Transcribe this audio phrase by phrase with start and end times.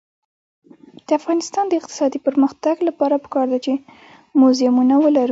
[1.05, 3.73] د افغانستان د اقتصادي پرمختګ لپاره پکار ده چې
[4.39, 5.29] موزیمونه ولرو.